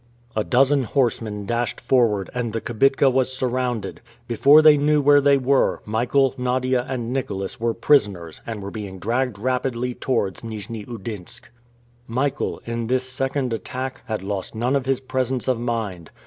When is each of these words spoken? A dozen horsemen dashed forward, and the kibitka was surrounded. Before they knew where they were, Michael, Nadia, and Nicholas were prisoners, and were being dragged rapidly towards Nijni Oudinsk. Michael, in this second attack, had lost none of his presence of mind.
A 0.35 0.43
dozen 0.43 0.85
horsemen 0.85 1.45
dashed 1.45 1.79
forward, 1.79 2.31
and 2.33 2.53
the 2.53 2.59
kibitka 2.59 3.07
was 3.07 3.31
surrounded. 3.31 4.01
Before 4.27 4.63
they 4.63 4.75
knew 4.75 4.99
where 4.99 5.21
they 5.21 5.37
were, 5.37 5.83
Michael, 5.85 6.33
Nadia, 6.39 6.87
and 6.89 7.13
Nicholas 7.13 7.59
were 7.59 7.75
prisoners, 7.75 8.41
and 8.47 8.63
were 8.63 8.71
being 8.71 8.97
dragged 8.97 9.37
rapidly 9.37 9.93
towards 9.93 10.41
Nijni 10.43 10.87
Oudinsk. 10.87 11.51
Michael, 12.07 12.63
in 12.65 12.87
this 12.87 13.07
second 13.07 13.53
attack, 13.53 14.01
had 14.05 14.23
lost 14.23 14.55
none 14.55 14.75
of 14.75 14.87
his 14.87 15.01
presence 15.01 15.47
of 15.47 15.59
mind. 15.59 16.09